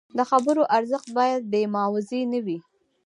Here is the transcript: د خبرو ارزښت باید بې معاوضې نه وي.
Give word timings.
د 0.17 0.19
خبرو 0.29 0.63
ارزښت 0.77 1.07
باید 1.17 1.41
بې 1.51 1.61
معاوضې 1.73 2.21
نه 2.31 2.39
وي. 2.45 2.57